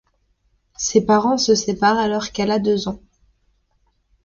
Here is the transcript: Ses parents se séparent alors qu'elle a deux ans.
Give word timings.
Ses 0.77 1.05
parents 1.05 1.37
se 1.37 1.53
séparent 1.53 1.99
alors 1.99 2.31
qu'elle 2.31 2.49
a 2.49 2.57
deux 2.57 2.87
ans. 2.87 2.99